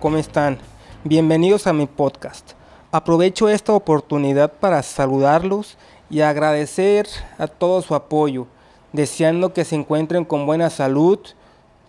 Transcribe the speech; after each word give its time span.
¿cómo 0.00 0.16
están? 0.16 0.56
Bienvenidos 1.04 1.66
a 1.66 1.74
mi 1.74 1.86
podcast. 1.86 2.52
Aprovecho 2.90 3.50
esta 3.50 3.74
oportunidad 3.74 4.50
para 4.50 4.82
saludarlos 4.82 5.76
y 6.08 6.22
agradecer 6.22 7.06
a 7.36 7.46
todo 7.46 7.82
su 7.82 7.94
apoyo, 7.94 8.46
deseando 8.94 9.52
que 9.52 9.66
se 9.66 9.76
encuentren 9.76 10.24
con 10.24 10.46
buena 10.46 10.70
salud, 10.70 11.18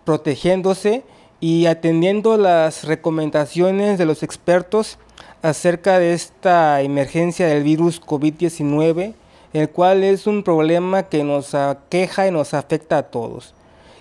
protegiéndose 0.04 1.04
y 1.40 1.64
atendiendo 1.64 2.36
las 2.36 2.84
recomendaciones 2.84 3.96
de 3.96 4.04
los 4.04 4.22
expertos 4.22 4.98
acerca 5.40 5.98
de 5.98 6.12
esta 6.12 6.82
emergencia 6.82 7.46
del 7.46 7.62
virus 7.62 7.98
COVID-19, 7.98 9.14
el 9.54 9.70
cual 9.70 10.04
es 10.04 10.26
un 10.26 10.42
problema 10.42 11.04
que 11.04 11.24
nos 11.24 11.54
aqueja 11.54 12.28
y 12.28 12.30
nos 12.30 12.52
afecta 12.52 12.98
a 12.98 13.02
todos. 13.04 13.54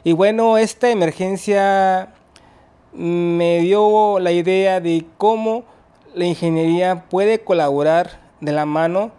Y 0.04 0.12
bueno, 0.12 0.58
esta 0.58 0.90
emergencia 0.90 2.14
me 2.94 3.60
dio 3.60 4.20
la 4.20 4.32
idea 4.32 4.80
de 4.80 5.06
cómo 5.18 5.64
la 6.14 6.26
ingeniería 6.26 7.06
puede 7.10 7.40
colaborar 7.40 8.20
de 8.42 8.52
la 8.52 8.66
mano 8.66 9.12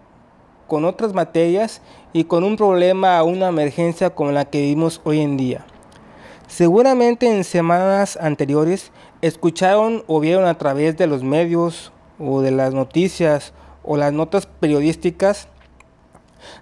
con 0.66 0.84
otras 0.84 1.14
materias 1.14 1.80
y 2.12 2.24
con 2.24 2.44
un 2.44 2.56
problema 2.56 3.22
o 3.22 3.26
una 3.26 3.48
emergencia 3.48 4.10
como 4.10 4.32
la 4.32 4.44
que 4.44 4.60
vivimos 4.60 5.00
hoy 5.04 5.20
en 5.20 5.36
día. 5.36 5.64
Seguramente 6.46 7.34
en 7.34 7.44
semanas 7.44 8.18
anteriores 8.20 8.92
escucharon 9.22 10.04
o 10.06 10.20
vieron 10.20 10.44
a 10.44 10.58
través 10.58 10.96
de 10.98 11.06
los 11.06 11.22
medios 11.22 11.92
o 12.18 12.42
de 12.42 12.50
las 12.50 12.74
noticias 12.74 13.54
o 13.82 13.96
las 13.96 14.12
notas 14.12 14.46
periodísticas 14.46 15.48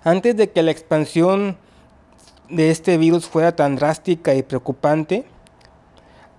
antes 0.05 0.37
de 0.37 0.51
que 0.51 0.63
la 0.63 0.71
expansión 0.71 1.57
de 2.49 2.71
este 2.71 2.99
virus 2.99 3.27
fuera 3.27 3.57
tan 3.57 3.77
drástica 3.77 4.35
y 4.35 4.43
preocupante, 4.43 5.25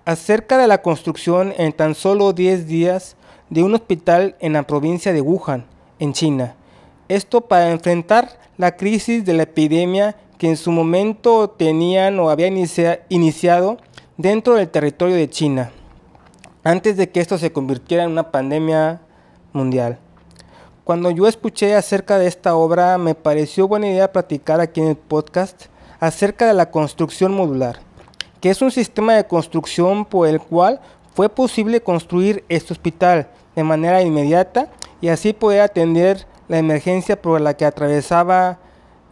acerca 0.04 0.58
de 0.58 0.66
la 0.66 0.82
construcción 0.82 1.54
en 1.56 1.72
tan 1.72 1.94
solo 1.94 2.32
10 2.32 2.66
días 2.66 3.16
de 3.50 3.62
un 3.62 3.74
hospital 3.74 4.36
en 4.40 4.54
la 4.54 4.64
provincia 4.64 5.12
de 5.12 5.20
Wuhan, 5.20 5.64
en 5.98 6.12
China. 6.12 6.56
Esto 7.08 7.42
para 7.42 7.70
enfrentar 7.70 8.40
la 8.56 8.76
crisis 8.76 9.24
de 9.24 9.34
la 9.34 9.44
epidemia 9.44 10.16
que 10.38 10.48
en 10.48 10.56
su 10.56 10.72
momento 10.72 11.50
tenían 11.50 12.18
o 12.18 12.30
había 12.30 12.48
iniciado 13.08 13.76
dentro 14.16 14.54
del 14.54 14.68
territorio 14.68 15.14
de 15.14 15.30
China, 15.30 15.70
antes 16.64 16.96
de 16.96 17.10
que 17.10 17.20
esto 17.20 17.38
se 17.38 17.52
convirtiera 17.52 18.04
en 18.04 18.10
una 18.10 18.32
pandemia 18.32 19.02
mundial. 19.52 19.98
Cuando 20.84 21.12
yo 21.12 21.28
escuché 21.28 21.76
acerca 21.76 22.18
de 22.18 22.26
esta 22.26 22.56
obra, 22.56 22.98
me 22.98 23.14
pareció 23.14 23.68
buena 23.68 23.88
idea 23.88 24.10
platicar 24.10 24.60
aquí 24.60 24.80
en 24.80 24.88
el 24.88 24.96
podcast 24.96 25.66
acerca 26.00 26.46
de 26.46 26.54
la 26.54 26.72
construcción 26.72 27.32
modular 27.34 27.91
que 28.42 28.50
es 28.50 28.60
un 28.60 28.72
sistema 28.72 29.14
de 29.14 29.24
construcción 29.24 30.04
por 30.04 30.26
el 30.26 30.40
cual 30.40 30.80
fue 31.14 31.28
posible 31.28 31.80
construir 31.80 32.44
este 32.48 32.72
hospital 32.72 33.28
de 33.54 33.62
manera 33.62 34.02
inmediata 34.02 34.68
y 35.00 35.08
así 35.08 35.32
poder 35.32 35.60
atender 35.60 36.26
la 36.48 36.58
emergencia 36.58 37.22
por 37.22 37.40
la 37.40 37.56
que 37.56 37.64
atravesaba 37.64 38.58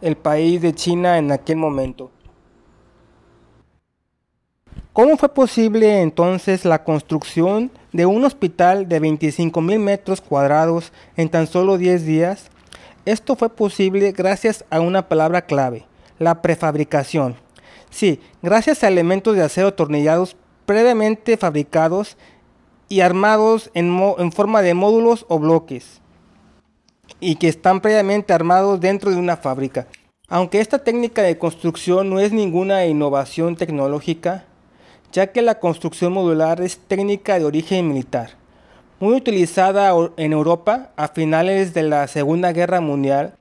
el 0.01 0.17
país 0.17 0.61
de 0.61 0.75
China 0.75 1.17
en 1.17 1.31
aquel 1.31 1.55
momento. 1.55 2.11
¿Cómo 4.91 5.15
fue 5.15 5.29
posible 5.29 6.01
entonces 6.01 6.65
la 6.65 6.83
construcción 6.83 7.71
de 7.93 8.05
un 8.05 8.25
hospital 8.25 8.89
de 8.89 8.99
25 8.99 9.61
mil 9.61 9.79
metros 9.79 10.19
cuadrados 10.19 10.91
en 11.15 11.29
tan 11.29 11.47
solo 11.47 11.77
10 11.77 12.05
días? 12.05 12.51
Esto 13.05 13.37
fue 13.37 13.49
posible 13.49 14.11
gracias 14.11 14.65
a 14.69 14.81
una 14.81 15.07
palabra 15.07 15.43
clave, 15.43 15.85
la 16.19 16.41
prefabricación. 16.41 17.37
Sí, 17.91 18.19
gracias 18.41 18.83
a 18.83 18.87
elementos 18.87 19.35
de 19.35 19.43
acero 19.43 19.67
atornillados 19.67 20.35
previamente 20.65 21.37
fabricados 21.37 22.17
y 22.87 23.01
armados 23.01 23.69
en, 23.73 23.97
en, 24.17 24.31
forma 24.31 24.61
de 24.61 24.73
módulos 24.73 25.25
o 25.27 25.37
bloques 25.37 26.01
y 27.19 27.35
que 27.35 27.49
están 27.49 27.81
previamente 27.81 28.33
armados 28.33 28.79
dentro 28.79 29.11
de 29.11 29.17
una 29.17 29.37
fábrica. 29.37 29.87
Aunque 30.29 30.61
esta 30.61 30.79
técnica 30.79 31.21
de 31.21 31.37
construcción 31.37 32.09
no 32.09 32.19
es 32.21 32.31
ninguna 32.31 32.85
innovación 32.85 33.57
tecnológica, 33.57 34.45
ya 35.11 35.27
que 35.27 35.41
la 35.41 35.59
construcción 35.59 36.13
modular 36.13 36.61
es 36.61 36.77
técnica 36.77 37.37
de 37.37 37.45
origen 37.45 37.89
militar, 37.89 38.31
muy 39.01 39.15
utilizada 39.15 39.93
en 40.15 40.31
Europa 40.31 40.91
a 40.95 41.09
finales 41.09 41.73
de 41.73 41.83
la 41.83 42.07
Segunda 42.07 42.53
Guerra 42.53 42.79
Mundial 42.79 43.35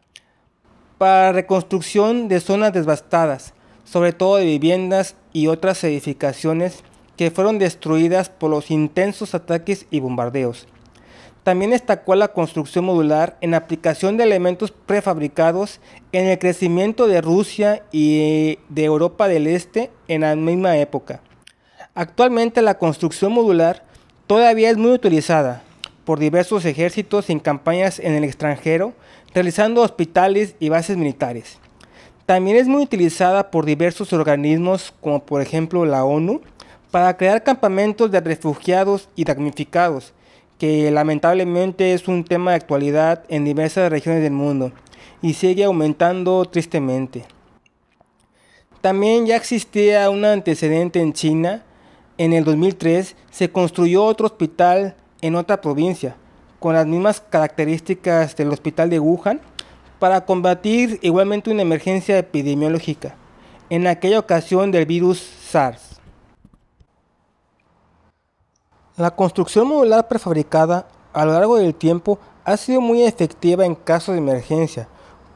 para 0.99 1.33
reconstrucción 1.33 2.27
de 2.27 2.41
zonas 2.41 2.72
devastadas, 2.72 3.55
sobre 3.91 4.12
todo 4.12 4.37
de 4.37 4.45
viviendas 4.45 5.17
y 5.33 5.49
otras 5.49 5.83
edificaciones 5.83 6.84
que 7.17 7.33
fueron 7.33 7.59
destruidas 7.59 8.28
por 8.28 8.49
los 8.49 8.71
intensos 8.71 9.34
ataques 9.34 9.87
y 9.91 9.99
bombardeos. 9.99 10.69
También 11.43 11.73
destacó 11.73 12.15
la 12.15 12.28
construcción 12.28 12.84
modular 12.84 13.37
en 13.41 13.55
aplicación 13.55 14.17
de 14.17 14.25
elementos 14.25 14.71
prefabricados 14.71 15.81
en 16.12 16.27
el 16.27 16.39
crecimiento 16.39 17.09
de 17.09 17.21
Rusia 17.21 17.83
y 17.91 18.59
de 18.69 18.84
Europa 18.84 19.27
del 19.27 19.49
Este 19.49 19.91
en 20.07 20.21
la 20.21 20.37
misma 20.37 20.77
época. 20.77 21.21
Actualmente 21.95 22.62
la 22.62 22.78
construcción 22.78 23.33
modular 23.33 23.84
todavía 24.28 24.71
es 24.71 24.77
muy 24.77 24.93
utilizada 24.93 25.65
por 26.05 26.21
diversos 26.21 26.65
ejércitos 26.65 27.28
en 27.28 27.41
campañas 27.41 27.99
en 27.99 28.12
el 28.12 28.22
extranjero, 28.22 28.93
realizando 29.34 29.83
hospitales 29.83 30.55
y 30.61 30.69
bases 30.69 30.97
militares. 30.97 31.59
También 32.30 32.58
es 32.58 32.68
muy 32.68 32.84
utilizada 32.84 33.50
por 33.50 33.66
diversos 33.66 34.12
organismos 34.12 34.94
como 35.00 35.18
por 35.18 35.42
ejemplo 35.42 35.84
la 35.84 36.04
ONU 36.04 36.41
para 36.92 37.16
crear 37.16 37.42
campamentos 37.42 38.08
de 38.12 38.20
refugiados 38.20 39.08
y 39.16 39.24
damnificados, 39.24 40.12
que 40.56 40.92
lamentablemente 40.92 41.92
es 41.92 42.06
un 42.06 42.22
tema 42.22 42.52
de 42.52 42.58
actualidad 42.58 43.24
en 43.30 43.44
diversas 43.44 43.91
regiones 43.91 44.22
del 44.22 44.30
mundo 44.32 44.70
y 45.20 45.34
sigue 45.34 45.64
aumentando 45.64 46.44
tristemente. 46.44 47.24
También 48.80 49.26
ya 49.26 49.34
existía 49.34 50.08
un 50.08 50.24
antecedente 50.24 51.00
en 51.00 51.12
China. 51.12 51.64
En 52.16 52.32
el 52.32 52.44
2003 52.44 53.16
se 53.32 53.50
construyó 53.50 54.04
otro 54.04 54.26
hospital 54.26 54.94
en 55.20 55.34
otra 55.34 55.60
provincia, 55.60 56.14
con 56.60 56.74
las 56.74 56.86
mismas 56.86 57.20
características 57.20 58.36
del 58.36 58.50
hospital 58.50 58.88
de 58.88 59.00
Wuhan, 59.00 59.41
para 60.00 60.25
combatir 60.25 60.99
igualmente 61.03 61.50
una 61.50 61.62
emergencia 61.62 62.19
epidemiológica, 62.19 63.15
en 63.69 63.87
aquella 63.87 64.19
ocasión 64.19 64.72
del 64.72 64.87
virus 64.87 65.19
SARS. 65.21 66.00
La 68.97 69.15
construcción 69.15 69.69
modular 69.69 70.09
prefabricada 70.09 70.89
a 71.12 71.25
lo 71.25 71.33
largo 71.34 71.56
del 71.56 71.75
tiempo 71.75 72.19
ha 72.44 72.56
sido 72.56 72.81
muy 72.81 73.03
efectiva 73.03 73.65
en 73.66 73.75
casos 73.75 74.15
de 74.15 74.21
emergencia, 74.21 74.89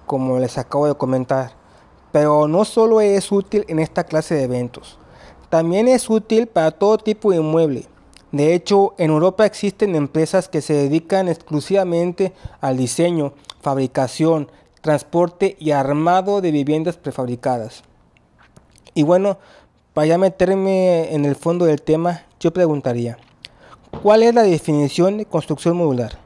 como 0.07 0.39
les 0.39 0.57
acabo 0.57 0.87
de 0.87 0.95
comentar, 0.95 1.53
pero 2.11 2.49
no 2.49 2.65
solo 2.65 3.03
es 3.03 3.31
útil 3.31 3.67
en 3.69 3.79
esta 3.79 4.05
clase 4.05 4.35
de 4.35 4.45
eventos, 4.45 4.99
también 5.51 5.89
es 5.89 6.09
útil 6.09 6.47
para 6.47 6.71
todo 6.71 6.97
tipo 6.97 7.31
de 7.31 7.37
inmueble. 7.37 7.87
De 8.33 8.55
hecho, 8.55 8.95
en 8.99 9.11
Europa 9.11 9.47
existen 9.47 9.95
empresas 9.95 10.49
que 10.49 10.61
se 10.61 10.73
dedican 10.73 11.29
exclusivamente 11.29 12.33
al 12.61 12.77
diseño, 12.77 13.35
fabricación, 13.65 14.51
transporte 14.83 15.57
y 15.59 15.71
armado 15.71 16.43
de 16.43 16.53
viviendas 16.53 16.99
prefabricadas. 16.99 17.83
Y 18.93 19.03
bueno, 19.03 19.38
para 19.94 20.06
ya 20.06 20.19
meterme 20.19 21.15
en 21.15 21.25
el 21.25 21.35
fondo 21.35 21.65
del 21.65 21.81
tema, 21.81 22.27
yo 22.38 22.53
preguntaría, 22.53 23.17
¿cuál 24.03 24.23
es 24.23 24.35
la 24.35 24.43
definición 24.43 25.17
de 25.17 25.25
construcción 25.25 25.79
modular? 25.79 26.19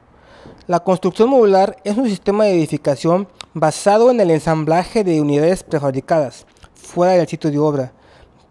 La 0.67 0.81
construcción 0.81 1.29
modular 1.29 1.77
es 1.85 1.97
un 1.97 2.09
sistema 2.09 2.43
de 2.43 2.55
edificación 2.55 3.27
basado 3.53 4.11
en 4.11 4.19
el 4.19 4.31
ensamblaje 4.31 5.03
de 5.03 5.21
unidades 5.21 5.63
prefabricadas 5.63 6.45
fuera 6.73 7.13
del 7.13 7.27
sitio 7.27 7.49
de 7.49 7.59
obra, 7.59 7.93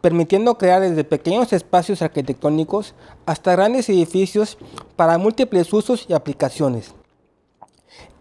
permitiendo 0.00 0.56
crear 0.56 0.80
desde 0.80 1.04
pequeños 1.04 1.52
espacios 1.52 2.00
arquitectónicos 2.00 2.94
hasta 3.26 3.52
grandes 3.52 3.88
edificios 3.90 4.56
para 4.96 5.18
múltiples 5.18 5.72
usos 5.72 6.06
y 6.08 6.14
aplicaciones. 6.14 6.94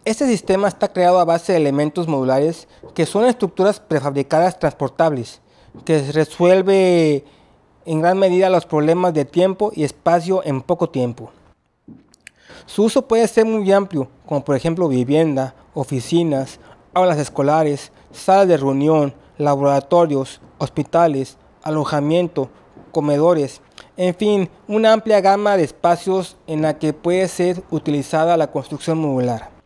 Este 0.07 0.25
sistema 0.25 0.69
está 0.69 0.87
creado 0.87 1.19
a 1.19 1.25
base 1.25 1.51
de 1.51 1.57
elementos 1.57 2.07
modulares 2.07 2.69
que 2.93 3.05
son 3.05 3.25
estructuras 3.25 3.81
prefabricadas 3.81 4.57
transportables, 4.57 5.41
que 5.83 6.01
resuelve 6.13 7.25
en 7.85 8.01
gran 8.01 8.17
medida 8.17 8.49
los 8.49 8.65
problemas 8.65 9.13
de 9.13 9.25
tiempo 9.25 9.69
y 9.75 9.83
espacio 9.83 10.41
en 10.45 10.61
poco 10.61 10.89
tiempo. 10.89 11.31
Su 12.67 12.85
uso 12.85 13.05
puede 13.05 13.27
ser 13.27 13.43
muy 13.43 13.69
amplio, 13.73 14.07
como 14.25 14.45
por 14.45 14.55
ejemplo 14.55 14.87
vivienda, 14.87 15.55
oficinas, 15.73 16.61
aulas 16.93 17.17
escolares, 17.17 17.91
salas 18.13 18.47
de 18.47 18.55
reunión, 18.55 19.13
laboratorios, 19.37 20.39
hospitales, 20.57 21.35
alojamiento, 21.63 22.49
comedores, 22.93 23.59
en 23.97 24.15
fin, 24.15 24.49
una 24.69 24.93
amplia 24.93 25.19
gama 25.19 25.57
de 25.57 25.65
espacios 25.65 26.37
en 26.47 26.61
la 26.61 26.79
que 26.79 26.93
puede 26.93 27.27
ser 27.27 27.61
utilizada 27.71 28.37
la 28.37 28.51
construcción 28.53 28.99
modular. 28.99 29.56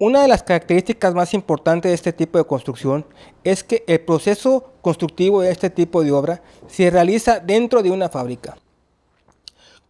Una 0.00 0.22
de 0.22 0.28
las 0.28 0.44
características 0.44 1.12
más 1.12 1.34
importantes 1.34 1.90
de 1.90 1.94
este 1.96 2.12
tipo 2.12 2.38
de 2.38 2.44
construcción 2.44 3.04
es 3.42 3.64
que 3.64 3.82
el 3.88 3.98
proceso 3.98 4.72
constructivo 4.80 5.40
de 5.40 5.50
este 5.50 5.70
tipo 5.70 6.04
de 6.04 6.12
obra 6.12 6.40
se 6.68 6.88
realiza 6.88 7.40
dentro 7.40 7.82
de 7.82 7.90
una 7.90 8.08
fábrica. 8.08 8.56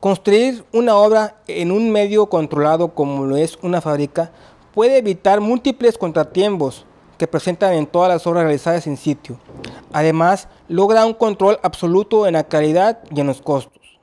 Construir 0.01 0.65
una 0.73 0.97
obra 0.97 1.43
en 1.47 1.71
un 1.71 1.91
medio 1.91 2.27
controlado 2.31 2.95
como 2.95 3.27
lo 3.27 3.37
es 3.37 3.59
una 3.61 3.83
fábrica 3.83 4.33
puede 4.73 4.97
evitar 4.97 5.43
múltiples 5.43 5.99
contratiempos 5.99 6.87
que 7.19 7.27
presentan 7.27 7.75
en 7.75 7.87
todas 7.87 8.09
las 8.09 8.27
obras 8.27 8.45
realizadas 8.45 8.87
en 8.87 8.97
sitio. 8.97 9.39
Además, 9.93 10.49
logra 10.69 11.05
un 11.05 11.13
control 11.13 11.59
absoluto 11.63 12.27
en 12.27 12.33
la 12.33 12.45
calidad 12.45 13.01
y 13.15 13.21
en 13.21 13.27
los 13.27 13.43
costos. 13.43 13.99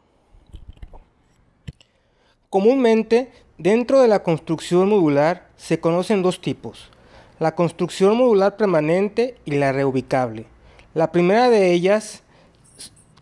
Comúnmente, 2.51 3.31
dentro 3.57 4.01
de 4.01 4.07
la 4.07 4.23
construcción 4.23 4.89
modular 4.89 5.49
se 5.57 5.79
conocen 5.79 6.21
dos 6.21 6.41
tipos, 6.41 6.91
la 7.39 7.55
construcción 7.55 8.17
modular 8.17 8.57
permanente 8.57 9.35
y 9.45 9.51
la 9.51 9.71
reubicable. 9.71 10.45
La 10.93 11.11
primera 11.11 11.49
de 11.49 11.73
ellas 11.73 12.23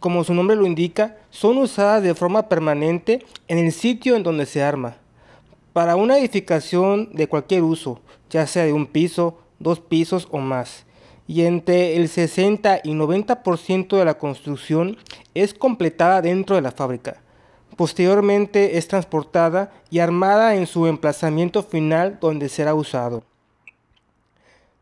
como 0.03 0.25
su 0.25 0.33
nombre 0.33 0.57
lo 0.57 0.65
indica, 0.65 1.15
son 1.30 1.57
usadas 1.59 2.03
de 2.03 2.13
forma 2.13 2.50
permanente 2.50 3.25
en 3.47 3.57
el 3.57 3.71
sitio 3.71 4.18
en 4.18 4.24
donde 4.24 4.45
se 4.45 4.62
arma. 4.62 4.97
Para 5.71 5.95
una 5.95 6.18
edificación 6.18 7.09
de 7.13 7.29
cualquier 7.29 7.63
uso, 7.63 8.01
ya 8.29 8.45
sea 8.45 8.65
de 8.65 8.74
un 8.74 8.86
piso, 8.86 9.39
dos 9.59 9.79
pisos 9.79 10.27
o 10.29 10.39
más, 10.39 10.83
y 11.25 11.44
entre 11.44 11.95
el 11.95 12.09
60 12.09 12.81
y 12.83 12.91
90% 12.91 13.97
de 13.97 14.03
la 14.03 14.18
construcción 14.18 14.97
es 15.36 15.53
completada 15.53 16.21
dentro 16.21 16.57
de 16.57 16.63
la 16.63 16.74
fábrica. 16.74 17.21
Posteriormente 17.75 18.78
es 18.78 18.88
transportada 18.88 19.72
y 19.90 20.00
armada 20.00 20.56
en 20.56 20.68
su 20.68 20.88
emplazamiento 20.88 21.64
final 21.64 22.18
donde 22.22 22.50
será 22.50 22.75
usado. 22.75 23.24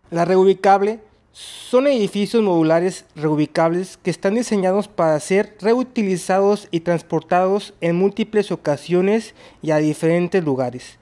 La 0.10 0.26
reubicable 0.26 1.00
son 1.32 1.88
edificios 1.88 2.44
modulares 2.44 3.06
reubicables 3.16 3.98
que 3.98 4.10
están 4.10 4.36
diseñados 4.36 4.90
para 4.90 5.18
ser 5.22 5.56
reutilizados 5.62 6.68
y 6.72 6.82
transportados 6.82 7.74
en 7.80 7.96
múltiples 7.96 8.52
ocasiones 8.52 9.34
y 9.62 9.72
a 9.72 9.78
diferentes 9.78 10.44
lugares. 10.44 10.98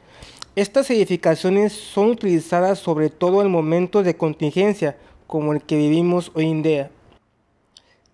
Estas 0.55 0.91
edificaciones 0.91 1.73
son 1.73 2.11
utilizadas 2.11 2.79
sobre 2.79 3.09
todo 3.09 3.41
en 3.41 3.49
momentos 3.49 4.05
de 4.05 4.15
contingencia 4.15 4.97
como 5.25 5.53
el 5.53 5.61
que 5.63 5.77
vivimos 5.77 6.31
hoy 6.35 6.49
en 6.51 6.61
día. 6.61 6.91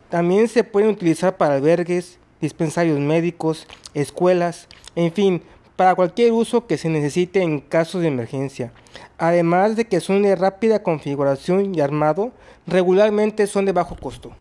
También 0.10 0.48
se 0.48 0.64
pueden 0.64 0.92
utilizar 0.92 1.36
para 1.36 1.56
albergues, 1.56 2.20
dispensarios 2.42 3.00
médicos, 3.00 3.68
escuelas, 3.94 4.68
en 4.96 5.12
fin, 5.12 5.42
para 5.76 5.96
cualquier 5.96 6.32
uso 6.32 6.68
que 6.68 6.78
se 6.78 6.90
necesite 6.90 7.42
en 7.42 7.60
casos 7.60 8.02
de 8.02 8.08
emergencia. 8.08 8.72
Además 9.18 9.76
de 9.76 9.86
que 9.86 10.00
son 10.00 10.24
de 10.24 10.36
rápida 10.36 10.84
configuración 10.84 11.76
y 11.76 11.82
armado, 11.82 12.32
regularmente 12.68 13.48
son 13.48 13.66
de 13.66 13.72
bajo 13.72 13.96
costo. 13.96 14.36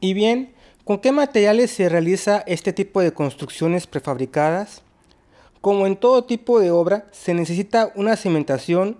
Y 0.00 0.14
bien, 0.14 0.54
¿con 0.84 0.98
qué 0.98 1.12
materiales 1.12 1.70
se 1.70 1.88
realiza 1.88 2.42
este 2.46 2.72
tipo 2.72 3.00
de 3.00 3.12
construcciones 3.12 3.86
prefabricadas? 3.86 4.82
Como 5.60 5.86
en 5.86 5.96
todo 5.96 6.24
tipo 6.24 6.58
de 6.58 6.72
obra, 6.72 7.06
se 7.12 7.34
necesita 7.34 7.92
una 7.94 8.16
cimentación 8.16 8.98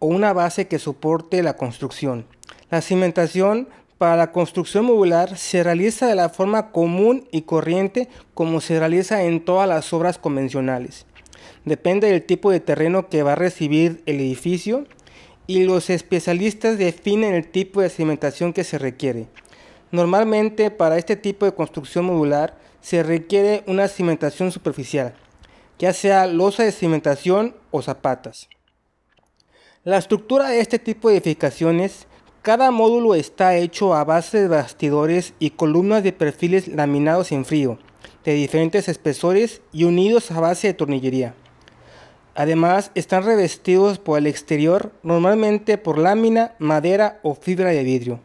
o 0.00 0.06
una 0.06 0.32
base 0.32 0.66
que 0.66 0.80
soporte 0.80 1.42
la 1.42 1.56
construcción. 1.56 2.26
La 2.70 2.80
cimentación 2.80 3.68
para 4.00 4.16
la 4.16 4.32
construcción 4.32 4.86
modular 4.86 5.36
se 5.36 5.62
realiza 5.62 6.06
de 6.06 6.14
la 6.14 6.30
forma 6.30 6.72
común 6.72 7.28
y 7.32 7.42
corriente 7.42 8.08
como 8.32 8.62
se 8.62 8.78
realiza 8.78 9.24
en 9.24 9.44
todas 9.44 9.68
las 9.68 9.92
obras 9.92 10.16
convencionales. 10.16 11.04
Depende 11.66 12.10
del 12.10 12.24
tipo 12.24 12.50
de 12.50 12.60
terreno 12.60 13.10
que 13.10 13.22
va 13.22 13.32
a 13.32 13.34
recibir 13.34 14.02
el 14.06 14.20
edificio 14.20 14.86
y 15.46 15.64
los 15.64 15.90
especialistas 15.90 16.78
definen 16.78 17.34
el 17.34 17.50
tipo 17.50 17.82
de 17.82 17.90
cimentación 17.90 18.54
que 18.54 18.64
se 18.64 18.78
requiere. 18.78 19.28
Normalmente 19.90 20.70
para 20.70 20.96
este 20.96 21.16
tipo 21.16 21.44
de 21.44 21.52
construcción 21.52 22.06
modular 22.06 22.56
se 22.80 23.02
requiere 23.02 23.64
una 23.66 23.86
cimentación 23.86 24.50
superficial, 24.50 25.12
ya 25.78 25.92
sea 25.92 26.26
losa 26.26 26.62
de 26.62 26.72
cimentación 26.72 27.54
o 27.70 27.82
zapatas. 27.82 28.48
La 29.84 29.98
estructura 29.98 30.48
de 30.48 30.60
este 30.60 30.78
tipo 30.78 31.10
de 31.10 31.18
edificaciones 31.18 32.06
cada 32.42 32.70
módulo 32.70 33.14
está 33.14 33.56
hecho 33.56 33.94
a 33.94 34.04
base 34.04 34.40
de 34.40 34.48
bastidores 34.48 35.34
y 35.38 35.50
columnas 35.50 36.02
de 36.02 36.12
perfiles 36.12 36.68
laminados 36.68 37.32
en 37.32 37.44
frío, 37.44 37.78
de 38.24 38.32
diferentes 38.32 38.88
espesores 38.88 39.60
y 39.72 39.84
unidos 39.84 40.30
a 40.30 40.40
base 40.40 40.68
de 40.68 40.74
tornillería. 40.74 41.34
Además, 42.34 42.92
están 42.94 43.24
revestidos 43.24 43.98
por 43.98 44.18
el 44.18 44.26
exterior 44.26 44.92
normalmente 45.02 45.76
por 45.76 45.98
lámina, 45.98 46.54
madera 46.58 47.20
o 47.22 47.34
fibra 47.34 47.70
de 47.70 47.82
vidrio. 47.82 48.20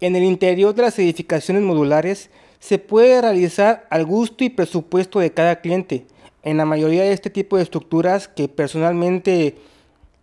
En 0.00 0.16
el 0.16 0.22
interior 0.22 0.74
de 0.74 0.82
las 0.82 0.98
edificaciones 0.98 1.62
modulares 1.62 2.30
se 2.60 2.78
puede 2.78 3.20
realizar 3.20 3.86
al 3.90 4.06
gusto 4.06 4.44
y 4.44 4.48
presupuesto 4.48 5.20
de 5.20 5.32
cada 5.32 5.60
cliente. 5.60 6.06
En 6.42 6.56
la 6.56 6.64
mayoría 6.64 7.02
de 7.02 7.12
este 7.12 7.28
tipo 7.28 7.56
de 7.56 7.62
estructuras 7.62 8.26
que 8.26 8.48
personalmente 8.48 9.56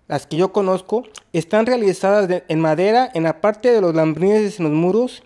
las 0.09 0.25
que 0.25 0.37
yo 0.37 0.51
conozco, 0.51 1.03
están 1.31 1.67
realizadas 1.67 2.43
en 2.47 2.59
madera 2.59 3.09
en 3.13 3.23
la 3.23 3.39
parte 3.39 3.71
de 3.71 3.79
los 3.79 3.95
lambrines 3.95 4.59
en 4.59 4.65
los 4.65 4.73
muros 4.73 5.23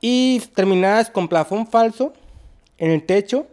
y 0.00 0.40
terminadas 0.54 1.10
con 1.10 1.28
plafón 1.28 1.66
falso 1.66 2.12
en 2.76 2.90
el 2.90 3.04
techo 3.04 3.46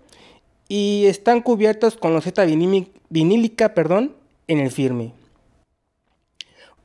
y 0.68 1.06
están 1.08 1.42
cubiertas 1.42 1.96
con 1.96 2.14
loseta 2.14 2.46
vinílica 2.46 3.74
perdón, 3.74 4.14
en 4.48 4.60
el 4.60 4.70
firme. 4.70 5.14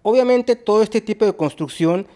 Obviamente 0.03 0.55
todo 0.55 0.83
este 0.83 1.01
tipo 1.01 1.25
de 1.25 1.35
construcción 1.35 2.07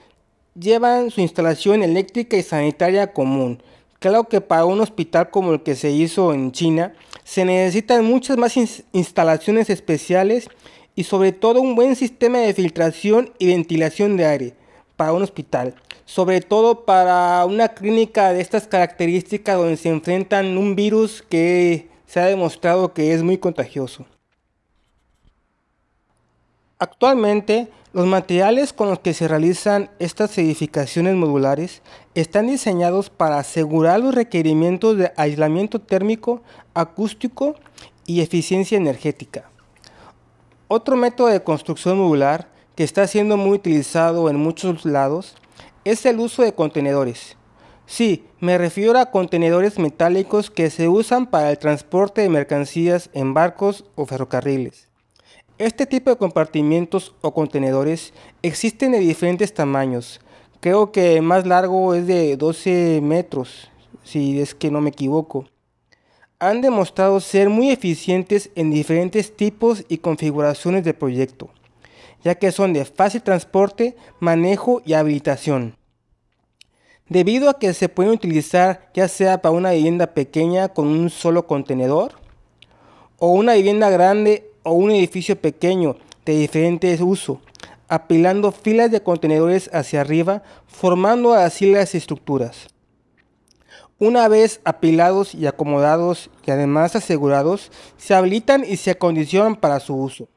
llevan 0.54 1.10
su 1.10 1.20
instalación 1.20 1.82
eléctrica 1.82 2.36
y 2.36 2.42
sanitaria 2.42 3.12
común. 3.12 3.60
Claro 3.98 4.24
que 4.24 4.40
para 4.40 4.64
un 4.64 4.80
hospital 4.80 5.30
como 5.30 5.52
el 5.54 5.62
que 5.62 5.74
se 5.74 5.90
hizo 5.90 6.32
en 6.32 6.52
China 6.52 6.94
se 7.24 7.44
necesitan 7.44 8.04
muchas 8.04 8.36
más 8.36 8.56
instalaciones 8.92 9.70
especiales 9.70 10.48
y 10.98 11.04
sobre 11.04 11.30
todo 11.30 11.60
un 11.60 11.76
buen 11.76 11.94
sistema 11.94 12.38
de 12.38 12.52
filtración 12.52 13.32
y 13.38 13.46
ventilación 13.46 14.16
de 14.16 14.26
aire 14.26 14.54
para 14.96 15.12
un 15.12 15.22
hospital, 15.22 15.76
sobre 16.04 16.40
todo 16.40 16.84
para 16.84 17.46
una 17.46 17.68
clínica 17.68 18.32
de 18.32 18.40
estas 18.40 18.66
características 18.66 19.58
donde 19.58 19.76
se 19.76 19.90
enfrentan 19.90 20.58
un 20.58 20.74
virus 20.74 21.22
que 21.22 21.88
se 22.04 22.18
ha 22.18 22.24
demostrado 22.24 22.94
que 22.94 23.14
es 23.14 23.22
muy 23.22 23.38
contagioso. 23.38 24.06
Actualmente, 26.80 27.68
los 27.92 28.06
materiales 28.06 28.72
con 28.72 28.90
los 28.90 28.98
que 28.98 29.14
se 29.14 29.28
realizan 29.28 29.90
estas 30.00 30.36
edificaciones 30.36 31.14
modulares 31.14 31.80
están 32.16 32.48
diseñados 32.48 33.08
para 33.08 33.38
asegurar 33.38 34.00
los 34.00 34.16
requerimientos 34.16 34.96
de 34.96 35.12
aislamiento 35.16 35.80
térmico, 35.80 36.42
acústico 36.74 37.54
y 38.04 38.20
eficiencia 38.20 38.76
energética. 38.76 39.48
Otro 40.70 40.96
método 40.96 41.28
de 41.28 41.42
construcción 41.42 41.96
modular 41.96 42.50
que 42.76 42.84
está 42.84 43.06
siendo 43.06 43.38
muy 43.38 43.56
utilizado 43.56 44.28
en 44.28 44.36
muchos 44.36 44.84
lados 44.84 45.34
es 45.86 46.04
el 46.04 46.20
uso 46.20 46.42
de 46.42 46.52
contenedores. 46.52 47.38
Sí, 47.86 48.26
me 48.38 48.58
refiero 48.58 48.98
a 48.98 49.10
contenedores 49.10 49.78
metálicos 49.78 50.50
que 50.50 50.68
se 50.68 50.90
usan 50.90 51.24
para 51.24 51.50
el 51.50 51.58
transporte 51.58 52.20
de 52.20 52.28
mercancías 52.28 53.08
en 53.14 53.32
barcos 53.32 53.86
o 53.94 54.04
ferrocarriles. 54.04 54.88
Este 55.56 55.86
tipo 55.86 56.10
de 56.10 56.18
compartimientos 56.18 57.14
o 57.22 57.32
contenedores 57.32 58.12
existen 58.42 58.92
de 58.92 58.98
diferentes 58.98 59.54
tamaños. 59.54 60.20
Creo 60.60 60.92
que 60.92 61.16
el 61.16 61.22
más 61.22 61.46
largo 61.46 61.94
es 61.94 62.06
de 62.06 62.36
12 62.36 63.00
metros, 63.02 63.70
si 64.04 64.38
es 64.38 64.54
que 64.54 64.70
no 64.70 64.82
me 64.82 64.90
equivoco 64.90 65.46
han 66.40 66.60
demostrado 66.60 67.18
ser 67.20 67.48
muy 67.48 67.70
eficientes 67.70 68.50
en 68.54 68.70
diferentes 68.70 69.36
tipos 69.36 69.84
y 69.88 69.98
configuraciones 69.98 70.84
de 70.84 70.94
proyecto, 70.94 71.50
ya 72.22 72.36
que 72.36 72.52
son 72.52 72.72
de 72.72 72.84
fácil 72.84 73.22
transporte, 73.22 73.96
manejo 74.20 74.80
y 74.84 74.92
habilitación. 74.92 75.76
Debido 77.08 77.50
a 77.50 77.58
que 77.58 77.74
se 77.74 77.88
pueden 77.88 78.12
utilizar 78.12 78.90
ya 78.94 79.08
sea 79.08 79.42
para 79.42 79.54
una 79.54 79.72
vivienda 79.72 80.08
pequeña 80.08 80.68
con 80.68 80.86
un 80.86 81.10
solo 81.10 81.46
contenedor, 81.46 82.12
o 83.18 83.32
una 83.32 83.54
vivienda 83.54 83.90
grande 83.90 84.48
o 84.62 84.72
un 84.72 84.92
edificio 84.92 85.34
pequeño 85.34 85.96
de 86.24 86.38
diferentes 86.38 87.00
uso, 87.00 87.40
apilando 87.88 88.52
filas 88.52 88.92
de 88.92 89.02
contenedores 89.02 89.70
hacia 89.72 90.02
arriba, 90.02 90.42
formando 90.68 91.32
así 91.32 91.72
las 91.72 91.96
estructuras. 91.96 92.68
Una 94.00 94.28
vez 94.28 94.60
apilados 94.64 95.34
y 95.34 95.48
acomodados 95.48 96.30
y 96.46 96.52
además 96.52 96.94
asegurados, 96.94 97.72
se 97.96 98.14
habilitan 98.14 98.64
y 98.64 98.76
se 98.76 98.92
acondicionan 98.92 99.56
para 99.56 99.80
su 99.80 99.96
uso. 99.96 100.28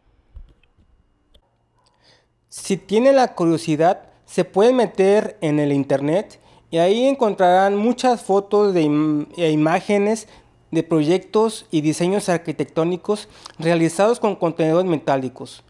Si 2.50 2.76
tienen 2.76 3.18
la 3.18 3.36
curiosidad, 3.36 4.10
se 4.26 4.46
pueden 4.46 4.78
meter 4.78 5.38
en 5.42 5.60
el 5.60 5.72
internet 5.74 6.40
y 6.72 6.80
ahí 6.80 7.06
encontrarán 7.06 7.78
muchas 7.78 8.24
fotos 8.24 8.74
de 8.74 9.28
e 9.38 9.52
imágenes 9.52 10.28
de 10.72 10.82
proyectos 10.82 11.68
y 11.70 11.82
diseños 11.82 12.30
arquitectónicos 12.30 13.30
realizados 13.60 14.20
con 14.20 14.36
contenedores 14.38 14.90
metálicos, 14.90 15.64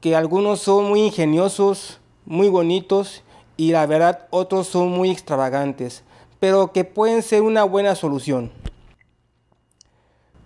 que 0.00 0.14
algunos 0.14 0.60
son 0.60 0.84
muy 0.84 1.02
ingeniosos, 1.02 1.98
muy 2.24 2.48
bonitos 2.48 3.24
y 3.56 3.72
la 3.72 3.84
verdad 3.86 4.28
otros 4.30 4.68
son 4.68 4.90
muy 4.90 5.10
extravagantes 5.10 6.04
pero 6.40 6.72
que 6.72 6.84
pueden 6.84 7.22
ser 7.22 7.42
una 7.42 7.64
buena 7.64 7.94
solución. 7.94 8.50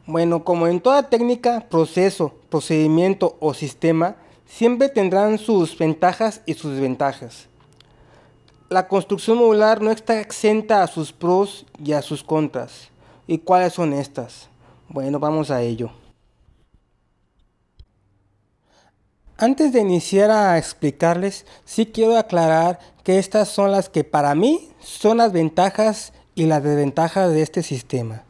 Bueno, 0.06 0.44
como 0.44 0.66
en 0.66 0.80
toda 0.80 1.08
técnica, 1.08 1.66
proceso, 1.70 2.34
procedimiento 2.48 3.36
o 3.40 3.54
sistema, 3.54 4.16
siempre 4.46 4.88
tendrán 4.88 5.38
sus 5.38 5.78
ventajas 5.78 6.42
y 6.46 6.54
sus 6.54 6.72
desventajas. 6.72 7.48
La 8.68 8.88
construcción 8.88 9.38
modular 9.38 9.80
no 9.82 9.90
está 9.90 10.20
exenta 10.20 10.82
a 10.82 10.86
sus 10.86 11.12
pros 11.12 11.66
y 11.82 11.92
a 11.92 12.02
sus 12.02 12.22
contras. 12.22 12.88
¿Y 13.26 13.38
cuáles 13.38 13.72
son 13.72 13.92
estas? 13.92 14.48
Bueno, 14.88 15.20
vamos 15.20 15.50
a 15.50 15.62
ello. 15.62 15.90
Antes 19.42 19.72
de 19.72 19.80
iniciar 19.80 20.30
a 20.30 20.58
explicarles, 20.58 21.46
sí 21.64 21.86
quiero 21.86 22.18
aclarar 22.18 22.78
que 23.02 23.18
estas 23.18 23.48
son 23.48 23.72
las 23.72 23.88
que 23.88 24.04
para 24.04 24.34
mí 24.34 24.68
son 24.80 25.16
las 25.16 25.32
ventajas 25.32 26.12
y 26.34 26.44
las 26.44 26.62
desventajas 26.62 27.32
de 27.32 27.40
este 27.40 27.62
sistema. 27.62 28.24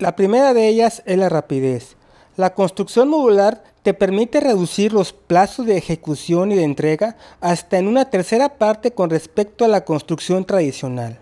La 0.00 0.16
primera 0.16 0.52
de 0.52 0.66
ellas 0.66 1.04
es 1.06 1.16
la 1.16 1.28
rapidez. 1.28 1.96
La 2.36 2.54
construcción 2.54 3.08
modular 3.08 3.62
te 3.84 3.94
permite 3.94 4.40
reducir 4.40 4.92
los 4.92 5.12
plazos 5.12 5.64
de 5.64 5.76
ejecución 5.76 6.50
y 6.50 6.56
de 6.56 6.64
entrega 6.64 7.16
hasta 7.40 7.78
en 7.78 7.86
una 7.86 8.10
tercera 8.10 8.58
parte 8.58 8.90
con 8.90 9.10
respecto 9.10 9.64
a 9.64 9.68
la 9.68 9.84
construcción 9.84 10.44
tradicional. 10.44 11.20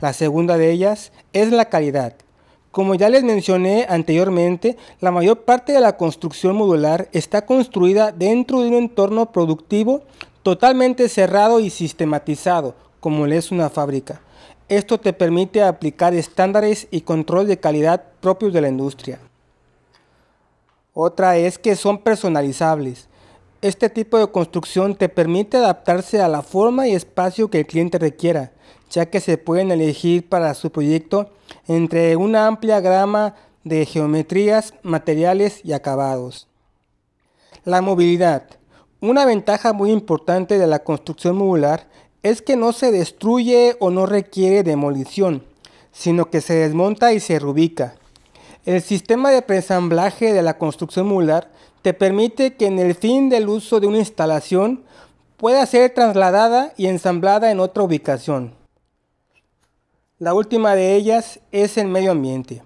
La 0.00 0.12
segunda 0.12 0.58
de 0.58 0.72
ellas 0.72 1.12
es 1.32 1.52
la 1.52 1.66
calidad. 1.66 2.16
Como 2.76 2.94
ya 2.94 3.08
les 3.08 3.24
mencioné 3.24 3.86
anteriormente, 3.88 4.76
la 5.00 5.10
mayor 5.10 5.46
parte 5.46 5.72
de 5.72 5.80
la 5.80 5.96
construcción 5.96 6.56
modular 6.56 7.08
está 7.12 7.46
construida 7.46 8.12
dentro 8.12 8.60
de 8.60 8.68
un 8.68 8.74
entorno 8.74 9.32
productivo 9.32 10.02
totalmente 10.42 11.08
cerrado 11.08 11.58
y 11.58 11.70
sistematizado, 11.70 12.74
como 13.00 13.24
es 13.24 13.50
una 13.50 13.70
fábrica. 13.70 14.20
Esto 14.68 15.00
te 15.00 15.14
permite 15.14 15.62
aplicar 15.62 16.12
estándares 16.12 16.86
y 16.90 17.00
control 17.00 17.46
de 17.46 17.58
calidad 17.58 18.04
propios 18.20 18.52
de 18.52 18.60
la 18.60 18.68
industria. 18.68 19.20
Otra 20.92 21.38
es 21.38 21.56
que 21.56 21.76
son 21.76 21.96
personalizables. 21.96 23.08
Este 23.62 23.88
tipo 23.88 24.18
de 24.18 24.30
construcción 24.30 24.96
te 24.96 25.08
permite 25.08 25.56
adaptarse 25.56 26.20
a 26.20 26.28
la 26.28 26.42
forma 26.42 26.86
y 26.86 26.94
espacio 26.94 27.48
que 27.48 27.60
el 27.60 27.66
cliente 27.66 27.98
requiera, 27.98 28.52
ya 28.90 29.06
que 29.06 29.20
se 29.20 29.38
pueden 29.38 29.70
elegir 29.70 30.28
para 30.28 30.54
su 30.54 30.70
proyecto 30.70 31.30
entre 31.66 32.16
una 32.16 32.46
amplia 32.46 32.80
gama 32.80 33.34
de 33.64 33.84
geometrías, 33.84 34.74
materiales 34.82 35.60
y 35.64 35.72
acabados. 35.72 36.46
La 37.64 37.80
movilidad. 37.82 38.44
Una 39.00 39.24
ventaja 39.24 39.72
muy 39.72 39.90
importante 39.90 40.58
de 40.58 40.66
la 40.66 40.80
construcción 40.80 41.36
modular 41.36 41.88
es 42.22 42.42
que 42.42 42.56
no 42.56 42.72
se 42.72 42.92
destruye 42.92 43.76
o 43.80 43.90
no 43.90 44.06
requiere 44.06 44.62
demolición, 44.62 45.44
sino 45.92 46.30
que 46.30 46.40
se 46.40 46.54
desmonta 46.54 47.12
y 47.12 47.20
se 47.20 47.38
reubica. 47.38 47.96
El 48.64 48.82
sistema 48.82 49.30
de 49.30 49.42
preensamblaje 49.42 50.32
de 50.32 50.42
la 50.42 50.58
construcción 50.58 51.06
modular 51.06 51.50
te 51.82 51.94
permite 51.94 52.56
que 52.56 52.66
en 52.66 52.78
el 52.78 52.94
fin 52.94 53.28
del 53.28 53.48
uso 53.48 53.78
de 53.78 53.86
una 53.86 53.98
instalación 53.98 54.82
pueda 55.36 55.64
ser 55.66 55.94
trasladada 55.94 56.72
y 56.76 56.86
ensamblada 56.86 57.50
en 57.50 57.60
otra 57.60 57.84
ubicación. 57.84 58.54
La 60.18 60.32
última 60.32 60.74
de 60.74 60.94
ellas 60.94 61.40
es 61.52 61.76
el 61.76 61.88
medio 61.88 62.12
ambiente. 62.12 62.62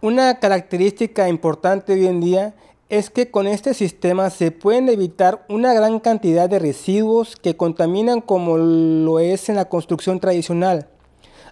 Una 0.00 0.40
característica 0.40 1.28
importante 1.28 1.92
hoy 1.92 2.08
en 2.08 2.20
día 2.20 2.56
es 2.88 3.10
que 3.10 3.30
con 3.30 3.46
este 3.46 3.74
sistema 3.74 4.28
se 4.28 4.50
pueden 4.50 4.88
evitar 4.88 5.46
una 5.48 5.72
gran 5.72 6.00
cantidad 6.00 6.50
de 6.50 6.58
residuos 6.58 7.36
que 7.36 7.56
contaminan 7.56 8.20
como 8.20 8.56
lo 8.58 9.20
es 9.20 9.48
en 9.48 9.54
la 9.54 9.66
construcción 9.66 10.18
tradicional. 10.18 10.88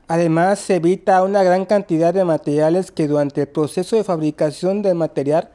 Además, 0.08 0.58
se 0.58 0.74
evita 0.74 1.22
una 1.22 1.44
gran 1.44 1.66
cantidad 1.66 2.12
de 2.12 2.24
materiales 2.24 2.90
que 2.90 3.06
durante 3.06 3.42
el 3.42 3.48
proceso 3.48 3.94
de 3.94 4.02
fabricación 4.02 4.82
del 4.82 4.96
material 4.96 5.50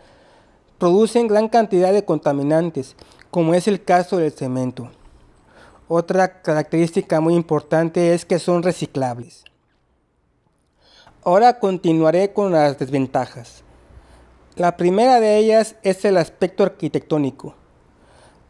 producen 0.77 1.27
gran 1.27 1.49
cantidad 1.49 1.91
de 1.91 2.05
contaminantes, 2.05 2.95
como 3.31 3.53
es 3.53 3.67
el 3.67 3.83
caso 3.83 4.15
del 4.15 4.31
cemento. 4.31 4.89
Otra 5.89 6.41
característica 6.41 7.19
muy 7.19 7.33
importante 7.33 8.13
es 8.13 8.23
que 8.23 8.39
son 8.39 8.63
reciclables. 8.63 9.43
Ahora 11.27 11.59
continuaré 11.59 12.31
con 12.31 12.53
las 12.53 12.79
desventajas. 12.79 13.65
La 14.55 14.77
primera 14.77 15.19
de 15.19 15.37
ellas 15.37 15.75
es 15.83 16.05
el 16.05 16.15
aspecto 16.15 16.63
arquitectónico. 16.63 17.53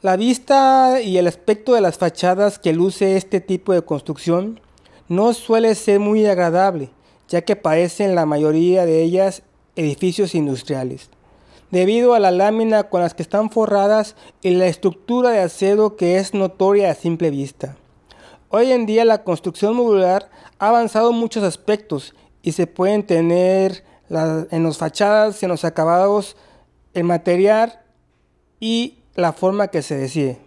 La 0.04 0.16
vista 0.16 1.02
y 1.02 1.18
el 1.18 1.26
aspecto 1.26 1.74
de 1.74 1.82
las 1.82 1.98
fachadas 1.98 2.60
que 2.60 2.74
luce 2.74 3.18
este 3.18 3.42
tipo 3.42 3.74
de 3.74 3.82
construcción 3.82 4.60
no 5.08 5.34
suele 5.34 5.74
ser 5.74 6.00
muy 6.00 6.24
agradable, 6.28 6.92
ya 7.28 7.42
que 7.42 7.56
parecen 7.56 8.14
la 8.14 8.28
mayoría 8.28 8.86
de 8.86 9.02
ellas 9.02 9.42
edificios 9.76 10.36
industriales, 10.36 11.10
debido 11.72 12.14
a 12.14 12.20
la 12.20 12.30
lámina 12.30 12.84
con 12.84 13.02
las 13.02 13.16
que 13.16 13.24
están 13.24 13.50
forradas 13.50 14.16
y 14.44 14.52
la 14.52 14.68
estructura 14.68 15.32
de 15.32 15.40
acero 15.40 15.96
que 15.96 16.18
es 16.18 16.36
notoria 16.36 16.92
a 16.92 16.94
simple 16.94 17.32
vista. 17.32 17.76
Hoy 18.50 18.72
en 18.72 18.86
día 18.86 19.04
la 19.04 19.24
construcción 19.24 19.76
modular 19.76 20.30
ha 20.60 20.68
avanzado 20.68 21.10
en 21.10 21.18
muchos 21.18 21.44
aspectos 21.44 22.14
y 22.48 22.54
se 22.54 22.66
pueden 22.66 23.04
tener 23.04 23.84
en 24.10 24.64
las 24.64 24.78
fachadas, 24.78 25.44
en 25.44 25.50
los 25.50 25.66
acabados, 25.66 26.38
el 26.94 27.04
material 27.04 27.82
y 28.62 29.00
la 29.16 29.34
forma 29.34 29.68
que 29.68 29.82
se 29.82 29.98
decide. 29.98 30.40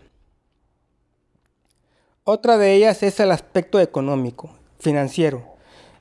Otra 2.24 2.56
de 2.56 2.72
ellas 2.72 3.02
es 3.02 3.20
el 3.20 3.30
aspecto 3.30 3.78
económico, 3.78 4.48
financiero. 4.78 5.44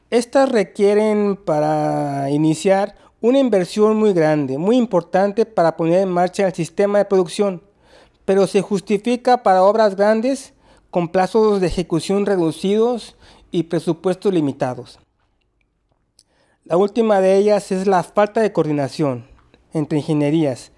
Estas 0.10 0.48
requieren 0.48 1.36
para 1.36 2.30
iniciar 2.30 2.96
una 3.20 3.40
inversión 3.40 3.98
muy 3.98 4.14
grande, 4.14 4.58
muy 4.58 4.78
importante 4.78 5.46
para 5.46 5.76
poner 5.76 6.04
en 6.04 6.14
marcha 6.14 6.48
el 6.48 6.54
sistema 6.54 7.00
de 7.00 7.06
producción, 7.06 7.62
pero 8.24 8.48
se 8.48 8.62
justifica 8.62 9.44
para 9.44 9.64
obras 9.64 9.98
grandes 9.98 10.54
con 10.92 11.10
plazos 11.10 11.60
de 11.60 11.68
ejecución 11.68 12.26
reducidos 12.26 13.18
y 13.52 13.64
presupuestos 13.64 14.34
limitados. 14.34 14.98
La 16.66 16.78
última 16.78 17.20
de 17.20 17.38
ellas 17.38 17.72
es 17.72 17.88
la 17.88 18.04
falta 18.04 18.42
de 18.42 18.52
coordinación 18.52 19.26
entre 19.74 20.00
ingenierías. 20.00 20.72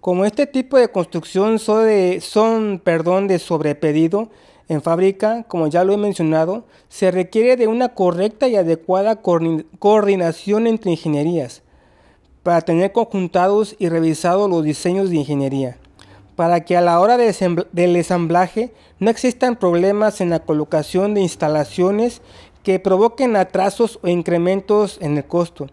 Como 0.00 0.24
este 0.24 0.46
tipo 0.46 0.78
de 0.78 0.88
construcción 0.88 1.58
son, 1.58 1.86
de, 1.86 2.80
perdón, 2.82 3.28
de 3.28 3.38
sobrepedido 3.38 4.30
en 4.68 4.80
fábrica, 4.80 5.44
como 5.48 5.66
ya 5.66 5.84
lo 5.84 5.92
he 5.92 5.98
mencionado, 5.98 6.64
se 6.88 7.10
requiere 7.10 7.56
de 7.56 7.66
una 7.66 7.90
correcta 7.90 8.48
y 8.48 8.56
adecuada 8.56 9.20
coordinación 9.78 10.66
entre 10.66 10.92
ingenierías 10.92 11.62
para 12.42 12.60
tener 12.60 12.92
conjuntados 12.92 13.74
y 13.78 13.88
revisados 13.88 14.48
los 14.48 14.62
diseños 14.62 15.10
de 15.10 15.16
ingeniería, 15.16 15.76
para 16.36 16.64
que 16.64 16.76
a 16.76 16.80
la 16.80 17.00
hora 17.00 17.16
del 17.16 17.96
ensamblaje 17.96 18.72
no 19.00 19.10
existan 19.10 19.56
problemas 19.56 20.20
en 20.20 20.30
la 20.30 20.38
colocación 20.38 21.14
de 21.14 21.22
instalaciones 21.22 22.22
que 22.66 22.80
provoquen 22.80 23.36
atrasos 23.36 24.00
o 24.02 24.08
incrementos 24.08 24.98
en 25.00 25.16
el 25.16 25.24
costo, 25.24 25.68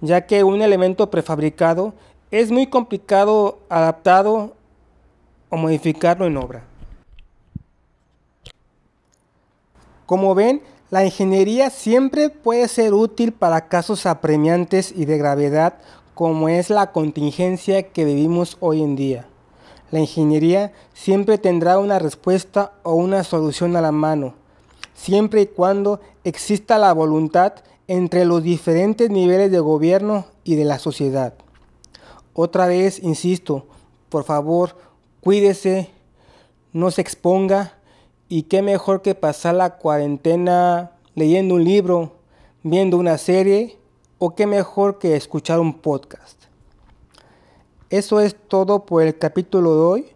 ya 0.00 0.24
que 0.24 0.44
un 0.44 0.62
elemento 0.62 1.10
prefabricado 1.10 1.92
es 2.30 2.50
muy 2.50 2.68
complicado 2.68 3.58
adaptado 3.68 4.54
o 5.50 5.58
modificarlo 5.58 6.24
en 6.24 6.38
obra. 6.38 6.64
Como 10.06 10.34
ven, 10.34 10.62
la 10.88 11.04
ingeniería 11.04 11.68
siempre 11.68 12.30
puede 12.30 12.66
ser 12.68 12.94
útil 12.94 13.32
para 13.32 13.68
casos 13.68 14.06
apremiantes 14.06 14.94
y 14.96 15.04
de 15.04 15.18
gravedad 15.18 15.74
como 16.14 16.48
es 16.48 16.70
la 16.70 16.92
contingencia 16.92 17.90
que 17.90 18.06
vivimos 18.06 18.56
hoy 18.60 18.82
en 18.82 18.96
día. 18.96 19.26
La 19.90 20.00
ingeniería 20.00 20.72
siempre 20.94 21.36
tendrá 21.36 21.78
una 21.78 21.98
respuesta 21.98 22.72
o 22.84 22.94
una 22.94 23.22
solución 23.22 23.76
a 23.76 23.82
la 23.82 23.92
mano 23.92 24.45
siempre 24.96 25.42
y 25.42 25.46
cuando 25.46 26.00
exista 26.24 26.78
la 26.78 26.92
voluntad 26.92 27.52
entre 27.86 28.24
los 28.24 28.42
diferentes 28.42 29.10
niveles 29.10 29.52
de 29.52 29.60
gobierno 29.60 30.24
y 30.42 30.56
de 30.56 30.64
la 30.64 30.80
sociedad. 30.80 31.34
Otra 32.34 32.66
vez, 32.66 33.00
insisto, 33.02 33.66
por 34.08 34.24
favor, 34.24 34.76
cuídese, 35.20 35.90
no 36.72 36.90
se 36.90 37.02
exponga 37.02 37.74
y 38.28 38.42
qué 38.44 38.62
mejor 38.62 39.02
que 39.02 39.14
pasar 39.14 39.54
la 39.54 39.76
cuarentena 39.76 40.92
leyendo 41.14 41.54
un 41.54 41.64
libro, 41.64 42.12
viendo 42.62 42.96
una 42.96 43.18
serie 43.18 43.78
o 44.18 44.34
qué 44.34 44.46
mejor 44.46 44.98
que 44.98 45.14
escuchar 45.14 45.60
un 45.60 45.74
podcast. 45.74 46.44
Eso 47.90 48.20
es 48.20 48.34
todo 48.48 48.84
por 48.84 49.02
el 49.02 49.16
capítulo 49.16 49.74
de 49.74 49.80
hoy 49.80 50.06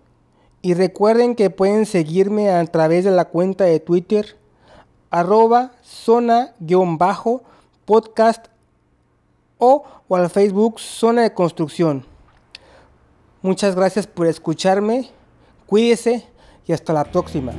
y 0.62 0.74
recuerden 0.74 1.36
que 1.36 1.50
pueden 1.50 1.86
seguirme 1.86 2.50
a 2.50 2.64
través 2.66 3.04
de 3.04 3.12
la 3.12 3.26
cuenta 3.26 3.64
de 3.64 3.78
Twitter 3.78 4.39
arroba 5.10 5.72
zona-podcast 5.82 6.46
o, 9.58 9.84
o 10.08 10.16
al 10.16 10.30
Facebook 10.30 10.80
Zona 10.80 11.22
de 11.22 11.34
Construcción. 11.34 12.06
Muchas 13.42 13.74
gracias 13.74 14.06
por 14.06 14.26
escucharme, 14.26 15.10
cuídese 15.66 16.26
y 16.66 16.72
hasta 16.72 16.92
la 16.92 17.04
próxima. 17.04 17.52